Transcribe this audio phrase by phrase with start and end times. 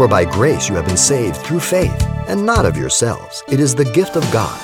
[0.00, 3.42] For by grace you have been saved through faith, and not of yourselves.
[3.48, 4.58] It is the gift of God,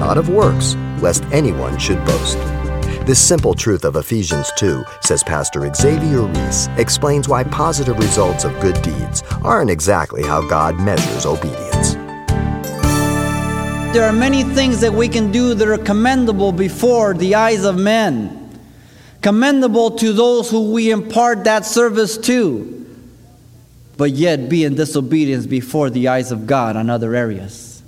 [0.00, 2.36] not of works, lest anyone should boast.
[3.06, 8.58] This simple truth of Ephesians 2, says Pastor Xavier Reese, explains why positive results of
[8.58, 11.94] good deeds aren't exactly how God measures obedience.
[13.94, 17.78] There are many things that we can do that are commendable before the eyes of
[17.78, 18.58] men,
[19.22, 22.79] commendable to those who we impart that service to,
[24.00, 27.82] but yet be in disobedience before the eyes of God on other areas.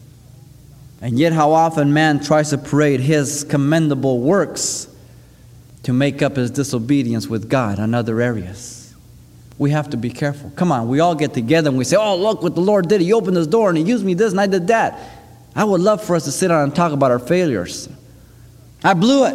[1.01, 4.95] And yet, how often man tries to parade his commendable works
[5.84, 8.95] to make up his disobedience with God on other areas.
[9.56, 10.53] We have to be careful.
[10.55, 13.01] Come on, we all get together and we say, Oh, look what the Lord did.
[13.01, 15.01] He opened this door and He used me this and I did that.
[15.56, 17.89] I would love for us to sit down and talk about our failures.
[18.84, 19.34] I blew it.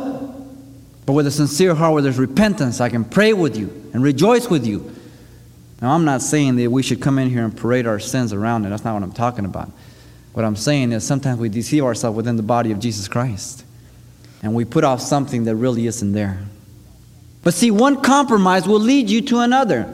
[1.08, 4.48] But with a sincere heart, where there's repentance, I can pray with you and rejoice
[4.48, 4.94] with you.
[5.82, 8.66] Now, I'm not saying that we should come in here and parade our sins around
[8.66, 8.70] it.
[8.70, 9.72] That's not what I'm talking about.
[10.34, 13.64] What I'm saying is sometimes we deceive ourselves within the body of Jesus Christ
[14.42, 16.40] and we put off something that really isn't there.
[17.44, 19.94] But see, one compromise will lead you to another.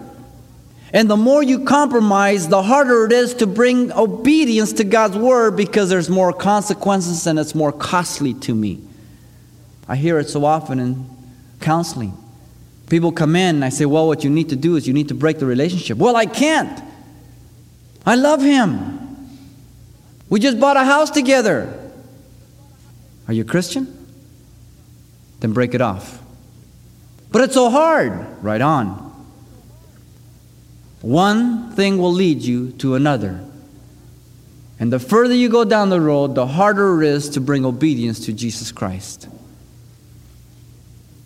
[0.92, 5.56] And the more you compromise, the harder it is to bring obedience to God's word
[5.56, 8.82] because there's more consequences and it's more costly to me.
[9.88, 11.10] I hear it so often in
[11.60, 12.18] counseling.
[12.90, 15.08] People come in and I say, Well, what you need to do is you need
[15.08, 15.98] to break the relationship.
[15.98, 16.82] Well, I can't.
[18.06, 19.00] I love him.
[20.30, 21.80] We just bought a house together.
[23.28, 24.04] Are you a Christian?
[25.44, 26.22] then break it off.
[27.34, 28.42] But it's so hard.
[28.42, 29.12] Right on.
[31.02, 33.44] One thing will lead you to another.
[34.80, 38.26] And the further you go down the road, the harder it is to bring obedience
[38.26, 39.28] to Jesus Christ.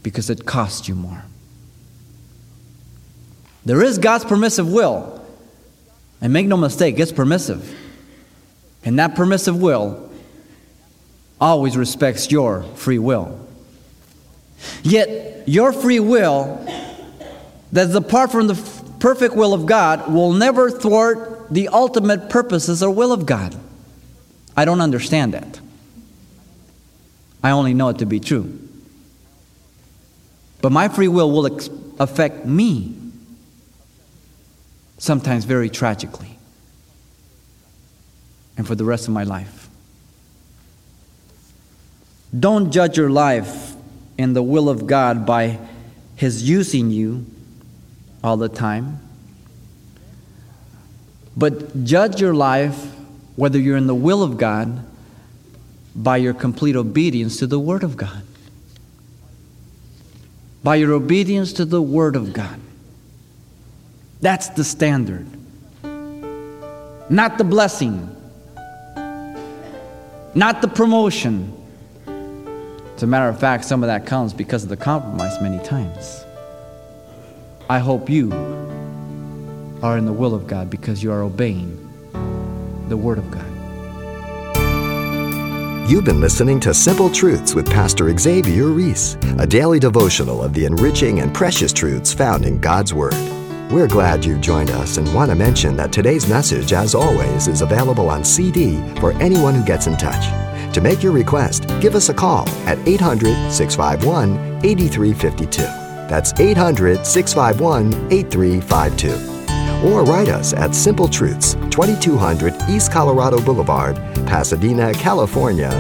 [0.02, 1.24] Because it costs you more.
[3.68, 5.22] There is God's permissive will.
[6.22, 7.78] And make no mistake, it's permissive.
[8.86, 10.10] And that permissive will
[11.40, 13.46] always respects your free will.
[14.84, 16.66] Yet, your free will,
[17.74, 18.56] that's apart from the
[19.00, 23.54] perfect will of God, will never thwart the ultimate purposes or will of God.
[24.56, 25.60] I don't understand that.
[27.44, 28.58] I only know it to be true.
[30.62, 32.96] But my free will will ex- affect me,
[34.98, 36.38] sometimes very tragically,
[38.58, 39.70] and for the rest of my life.
[42.38, 43.74] Don't judge your life
[44.18, 45.60] in the will of God by
[46.16, 47.26] His using you
[48.24, 49.00] all the time.
[51.38, 52.92] But judge your life,
[53.36, 54.84] whether you're in the will of God,
[55.96, 58.24] by your complete obedience to the Word of God.
[60.64, 62.60] By your obedience to the Word of God.
[64.22, 65.28] That's the standard.
[67.10, 68.16] Not the blessing,
[70.34, 71.54] not the promotion,
[72.96, 76.26] as a matter of fact, some of that comes because of the compromise many times.
[77.70, 78.32] I hope you
[79.84, 81.84] are in the will of God because you are obeying
[82.90, 83.46] the Word of God.
[85.90, 90.66] You've been listening to Simple Truths with Pastor Xavier Reese, a daily devotional of the
[90.66, 93.37] enriching and precious truths found in God's Word.
[93.70, 97.62] We're glad you joined us and want to mention that today's message, as always, is
[97.62, 100.28] available on CD for anyone who gets in touch.
[100.74, 105.64] To make your request, give us a call at 800 651 8352.
[106.08, 109.90] That's 800 651 8352.
[109.90, 115.72] Or write us at Simple Truths, 2200 East Colorado Boulevard, Pasadena, California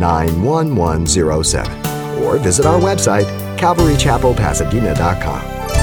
[0.00, 2.24] 91107.
[2.24, 3.26] Or visit our website,
[3.56, 5.75] calvarychapelpasadena.com.